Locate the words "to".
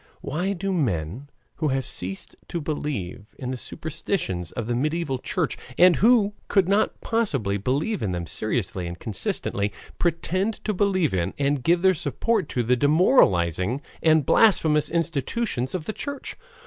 2.47-2.59, 10.63-10.73, 12.49-12.63